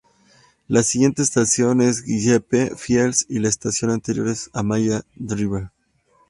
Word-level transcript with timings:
La 0.67 0.81
siguiente 0.81 1.21
estación 1.21 1.79
es 1.79 2.01
Gillespie 2.03 2.71
field 2.75 3.13
y 3.29 3.37
la 3.37 3.49
estación 3.49 3.91
anterior 3.91 4.29
es 4.29 4.49
Amaya 4.51 5.03
Drive. 5.15 5.69